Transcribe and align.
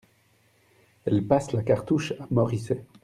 Elle 1.05 1.23
passe 1.23 1.51
la 1.51 1.61
cartouche 1.61 2.13
à 2.13 2.25
Moricet. 2.31 2.87